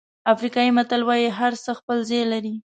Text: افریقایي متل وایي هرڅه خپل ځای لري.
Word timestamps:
افریقایي 0.33 0.71
متل 0.77 1.01
وایي 1.05 1.27
هرڅه 1.39 1.71
خپل 1.79 1.97
ځای 2.09 2.23
لري. 2.31 2.55